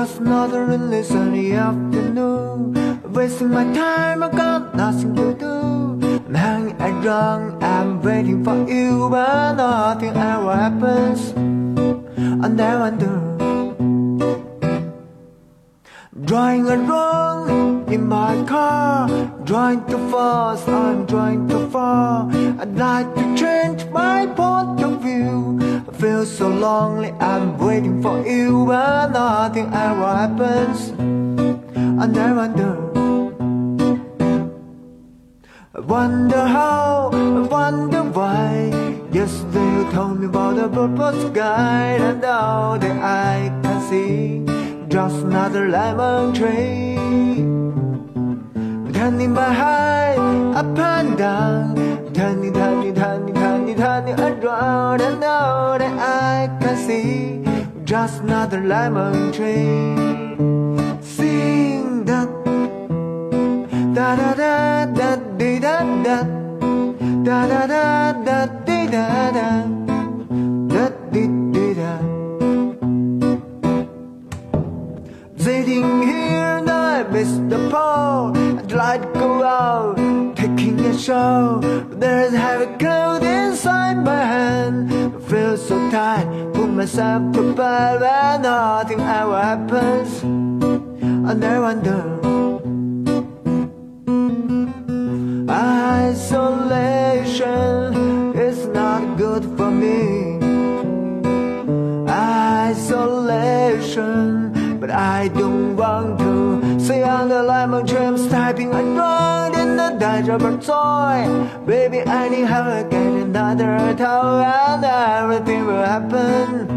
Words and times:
Just 0.00 0.20
another 0.20 0.64
endless 0.70 1.08
sunny 1.08 1.52
afternoon. 1.52 2.72
Wasting 3.12 3.50
my 3.50 3.64
time, 3.74 4.22
I 4.22 4.30
got 4.30 4.74
nothing 4.74 5.14
to 5.14 5.34
do. 5.34 5.54
I'm 6.26 6.34
hanging 6.34 6.80
around, 6.80 7.62
I'm 7.62 8.00
waiting 8.00 8.42
for 8.42 8.56
you 8.66 9.10
But 9.10 9.56
nothing 9.56 10.16
ever 10.16 10.56
happens. 10.56 11.20
I 12.16 12.48
never 12.48 12.90
do. 12.96 13.12
Drawing 16.24 16.66
around 16.66 17.49
in 17.92 18.06
my 18.06 18.44
car, 18.46 19.08
driving 19.44 19.84
too 19.86 20.10
fast, 20.10 20.68
I'm 20.68 21.06
driving 21.06 21.48
too 21.48 21.68
far. 21.70 22.30
I'd 22.60 22.76
like 22.76 23.14
to 23.16 23.36
change 23.36 23.84
my 23.86 24.26
point 24.26 24.80
of 24.80 25.02
view. 25.02 25.58
I 25.88 25.92
feel 25.96 26.24
so 26.24 26.48
lonely, 26.48 27.10
I'm 27.20 27.58
waiting 27.58 28.00
for 28.00 28.24
you, 28.24 28.64
but 28.66 29.08
nothing 29.08 29.66
ever 29.72 30.10
happens. 30.20 30.92
I 32.02 32.06
never 32.06 32.34
wonder. 32.36 32.90
I 35.74 35.80
wonder 35.80 36.44
how, 36.46 37.10
I 37.12 37.40
wonder 37.58 38.02
why. 38.04 38.70
Yesterday 39.12 39.70
you 39.76 39.90
told 39.90 40.20
me 40.20 40.26
about 40.26 40.56
the 40.56 40.68
purple 40.68 41.30
sky, 41.30 41.98
and 41.98 42.20
now 42.20 42.76
that 42.78 43.02
I 43.02 43.50
can 43.62 43.80
see 43.88 44.44
just 44.88 45.24
another 45.24 45.68
lemon 45.68 46.32
tree. 46.32 47.49
My 49.00 49.50
head 49.50 50.18
up 50.54 50.78
and 50.78 51.16
down, 51.16 51.74
turning, 52.12 52.52
turning, 52.52 52.94
turning, 52.94 53.34
turning, 53.34 53.76
turning 53.76 54.20
around, 54.20 55.00
and 55.00 55.18
now 55.18 55.78
that 55.78 55.98
I 55.98 56.48
can 56.60 56.76
see 56.76 57.42
just 57.84 58.20
another 58.20 58.60
lemon 58.60 59.32
tree. 59.32 59.96
Sing 61.00 62.04
that 62.04 62.28
da 63.94 64.16
da 64.16 64.34
da 64.34 64.84
da 64.84 65.16
dee 65.38 65.58
da 65.60 65.80
da 66.04 66.22
da 67.24 67.46
da 67.48 67.66
da 67.66 68.12
da 68.12 68.46
dee 68.66 68.86
da 68.86 69.30
da 69.30 69.48
da 70.74 70.88
dee 71.10 71.28
dee 71.54 71.72
da. 71.72 71.92
Sitting 75.38 76.02
here 76.02 76.58
and 76.58 76.68
I 76.68 77.02
miss 77.04 77.32
the. 77.48 77.60
To 78.70 78.76
go 79.14 79.42
out, 79.42 79.96
taking 80.36 80.78
a 80.78 80.96
show. 80.96 81.58
There's 81.90 82.32
heavy 82.32 82.66
cloud 82.78 83.24
inside 83.24 84.04
my 84.04 84.24
hand. 84.24 84.92
I 84.92 85.18
feel 85.28 85.56
so 85.56 85.90
tight, 85.90 86.24
put 86.54 86.68
myself 86.70 87.32
bed 87.32 88.00
when 88.00 88.42
nothing 88.42 89.00
ever 89.00 89.42
happens. 89.42 90.22
I 90.22 91.34
never 91.34 91.62
wonder. 91.62 92.04
Isolation 96.06 97.16
is 98.36 98.66
not 98.68 99.16
good 99.16 99.42
for 99.56 99.68
me. 99.68 100.38
Isolation, 102.70 103.58
but 104.78 104.90
I 104.92 105.26
don't 105.26 105.76
want 105.76 106.19
the 107.60 107.66
lemon 107.66 107.86
tree, 107.86 108.28
typing 108.28 108.72
around 108.72 109.54
in 109.54 109.76
the 109.76 109.90
diaper 109.98 110.56
toy. 110.56 111.26
Baby, 111.66 112.00
I 112.06 112.28
need 112.28 112.46
to 112.46 112.86
get 112.90 113.12
another 113.24 113.94
toy, 113.96 114.42
and 114.68 114.84
everything 114.84 115.66
will 115.66 115.84
happen. 115.84 116.70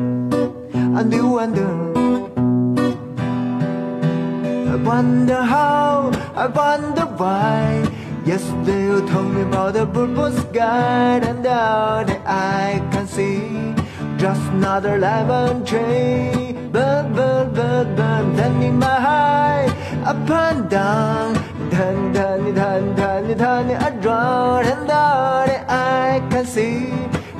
I 0.97 1.03
do 1.03 1.27
wonder. 1.27 1.71
I 4.71 4.75
wonder 4.75 5.41
how, 5.41 6.11
I 6.35 6.47
wonder 6.47 7.05
why. 7.05 7.87
Yesterday 8.25 8.85
you 8.85 9.07
told 9.07 9.33
me 9.33 9.41
about 9.41 9.73
the 9.73 9.85
purple 9.85 10.31
sky, 10.31 11.19
and 11.29 11.43
now 11.43 12.03
that 12.03 12.21
I 12.25 12.81
can 12.91 13.07
see 13.07 13.73
just 14.17 14.41
another 14.51 14.97
lemon 14.97 15.65
tree. 15.65 16.53
But, 16.71 17.13
but, 17.13 17.53
but, 17.53 17.95
but, 17.95 18.23
turning 18.35 18.79
my 18.79 18.99
heart 18.99 19.32
up 20.05 20.29
and 20.29 20.69
down, 20.69 21.33
turn, 21.71 22.13
turn, 22.13 22.53
turn, 22.53 22.95
turn, 22.95 23.37
turn 23.37 23.71
around, 23.71 24.65
and 24.65 24.89
that 24.89 25.69
I 25.69 26.19
can 26.29 26.45
see 26.45 26.91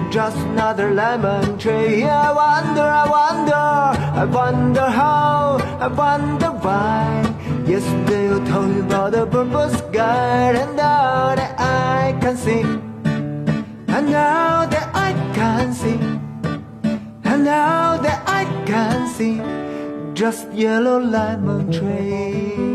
just 0.09 0.37
another 0.37 0.93
lemon 0.93 1.57
tree. 1.57 2.03
I 2.03 2.31
wonder, 2.31 2.81
I 2.81 3.09
wonder, 3.09 3.53
I 3.53 4.25
wonder 4.25 4.89
how, 4.89 5.57
I 5.79 5.87
wonder 5.87 6.51
why. 6.51 7.35
Yesterday 7.67 8.25
you 8.29 8.45
told 8.45 8.69
me 8.69 8.79
about 8.79 9.11
the 9.11 9.25
purple 9.25 9.69
sky, 9.69 10.53
and 10.53 10.75
now 10.77 11.35
that 11.35 11.59
I 11.59 12.17
can 12.21 12.37
see, 12.37 12.61
and 12.61 14.09
now 14.09 14.65
that 14.65 14.89
I 14.93 15.11
can 15.35 15.73
see, 15.73 15.99
and 17.25 17.43
now 17.43 17.97
that 17.97 18.23
I 18.25 18.45
can 18.65 19.07
see, 19.09 19.41
just 20.13 20.51
yellow 20.53 20.99
lemon 20.99 21.71
tree. 21.71 22.72